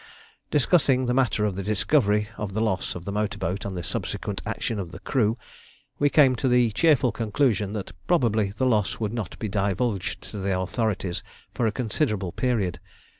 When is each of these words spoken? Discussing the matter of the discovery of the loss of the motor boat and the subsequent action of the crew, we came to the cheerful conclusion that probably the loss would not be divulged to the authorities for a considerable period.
Discussing 0.49 1.05
the 1.05 1.13
matter 1.13 1.45
of 1.45 1.55
the 1.55 1.61
discovery 1.61 2.27
of 2.35 2.55
the 2.55 2.59
loss 2.59 2.95
of 2.95 3.05
the 3.05 3.11
motor 3.11 3.37
boat 3.37 3.65
and 3.65 3.77
the 3.77 3.83
subsequent 3.83 4.41
action 4.47 4.79
of 4.79 4.91
the 4.91 4.99
crew, 4.99 5.37
we 5.99 6.09
came 6.09 6.35
to 6.37 6.47
the 6.47 6.71
cheerful 6.71 7.11
conclusion 7.11 7.73
that 7.73 7.91
probably 8.07 8.51
the 8.57 8.65
loss 8.65 8.99
would 8.99 9.13
not 9.13 9.37
be 9.37 9.47
divulged 9.47 10.23
to 10.23 10.39
the 10.39 10.59
authorities 10.59 11.21
for 11.53 11.67
a 11.67 11.71
considerable 11.71 12.31
period. 12.31 12.79